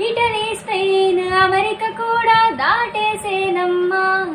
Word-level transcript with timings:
Italy 0.00 0.54
Spain 0.54 1.32
America 1.32 1.88
కూడా 1.88 2.50
దాటేసేనమ్మా. 2.50 4.26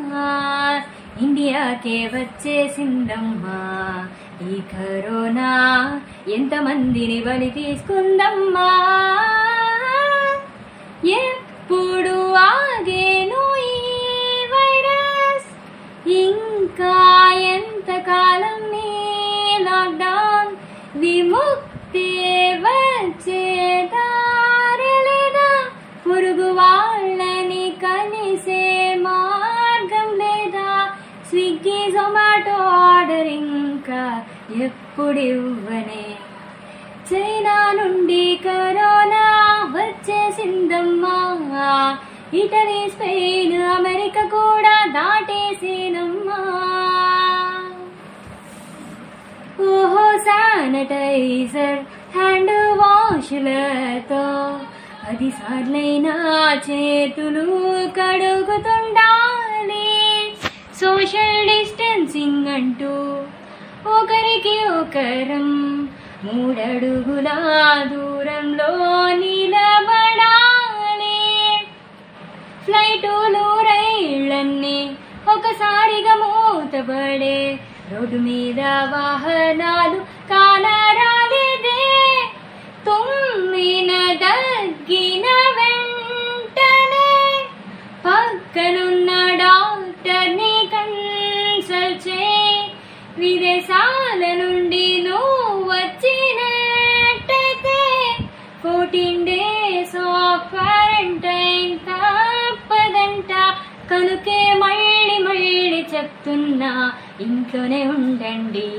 ఇండియాకే 1.22 2.10
వచ్చేసిందమ్మా. 2.14 3.58
ఈ 4.42 4.60
corona 4.72 6.00
ఎంతమందిని 6.28 7.20
బలి 7.20 7.50
తీసుకుందమ్మా. 7.50 8.70
ఎప్పుడు 11.08 12.34
ఆగేను 12.34 13.56
ఈ 13.56 14.00
వైరస్? 14.54 15.48
ఇంకా 16.08 17.32
ఎంతకాలం 17.32 18.70
నీ 18.70 18.88
లాక్డౌన్ 19.60 20.56
విముక్తి 20.98 22.08
వచ్చే 22.60 23.49
ఎప్పుడివ్వనే? 34.56 34.64
ఎప్పుడు 34.64 35.18
ఇవ్వనే 35.18 36.16
చైనా 37.12 37.72
నుండి 37.72 38.40
కరోనా 38.44 39.24
వచ్చేసిందమ్మా 39.76 41.16
ఇటలీ 42.34 42.90
స్పెయిన్ 42.90 43.62
అమెరికా 43.62 44.22
కూడా 44.22 44.92
దాటేసేనమ్మా. 44.92 46.38
ఓహో 49.64 50.18
శానిటైజర్ 50.18 51.78
హ్యాండ్ 52.16 52.78
వాష్లతో 52.78 54.60
పది 55.04 55.30
సార్లైనా 55.30 56.14
చేతులు 56.70 57.46
కడుగుతుండాలి. 58.00 58.70
సోషల్ 60.80 61.48
డిస్టెన్సింగ్ 61.48 62.48
అంటూ 62.48 63.22
ఒకరికి 63.86 64.60
ఒకరం 64.70 65.48
మూడడుగుల 66.24 67.28
దూరంలో 67.92 68.72
నిలబడాలి. 69.12 71.20
ఫ్లైటులు 72.64 73.58
రైళ్ళన్నీ 73.68 74.96
ఒకసారిగా 75.28 76.14
మూతబడే 76.14 77.58
రోడ్డు 77.92 78.16
మీద 78.16 78.60
వాహనాలు 78.92 79.98
కాలా 80.28 80.89
విదేశాల 93.20 94.22
నుండి 94.42 94.86
నువ్వు 95.06 95.64
వచ్చినట్టయితే 95.72 97.80
ఫోర్టీన్ 98.62 99.26
డేస్ 99.26 99.96
ఆఫ్ 99.96 100.46
క్వారంటైన్ 100.50 101.74
తప్పదంట. 101.88 103.32
కనుకే 103.90 104.40
మళ్ళీ 104.62 105.18
మళ్ళీ 105.18 105.84
చెప్తున్నా 105.94 106.72
ఇంట్లోనే 107.20 107.82
ఉండండి. 107.96 108.70